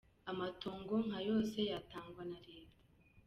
[0.31, 2.79] "Amatongo nka yose yatangwa na reta.